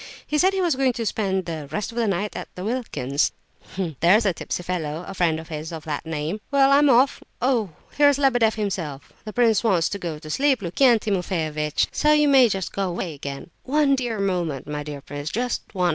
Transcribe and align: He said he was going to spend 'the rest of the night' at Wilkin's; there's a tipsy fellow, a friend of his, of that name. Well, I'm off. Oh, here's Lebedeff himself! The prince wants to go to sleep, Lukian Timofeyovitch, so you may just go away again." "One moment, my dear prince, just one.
He 0.25 0.39
said 0.39 0.51
he 0.53 0.61
was 0.61 0.75
going 0.75 0.93
to 0.93 1.05
spend 1.05 1.45
'the 1.45 1.67
rest 1.71 1.91
of 1.91 1.95
the 1.95 2.07
night' 2.07 2.35
at 2.35 2.47
Wilkin's; 2.57 3.33
there's 3.99 4.25
a 4.25 4.33
tipsy 4.33 4.63
fellow, 4.63 5.05
a 5.07 5.13
friend 5.13 5.39
of 5.39 5.49
his, 5.49 5.71
of 5.71 5.83
that 5.83 6.07
name. 6.07 6.41
Well, 6.49 6.71
I'm 6.71 6.89
off. 6.89 7.21
Oh, 7.39 7.69
here's 7.95 8.17
Lebedeff 8.17 8.55
himself! 8.55 9.13
The 9.25 9.33
prince 9.33 9.63
wants 9.63 9.89
to 9.89 9.99
go 9.99 10.17
to 10.17 10.29
sleep, 10.31 10.61
Lukian 10.63 10.97
Timofeyovitch, 10.99 11.89
so 11.91 12.13
you 12.13 12.27
may 12.27 12.49
just 12.49 12.73
go 12.73 12.89
away 12.89 13.13
again." 13.13 13.51
"One 13.61 13.95
moment, 14.25 14.65
my 14.65 14.81
dear 14.81 15.01
prince, 15.01 15.29
just 15.29 15.61
one. 15.71 15.89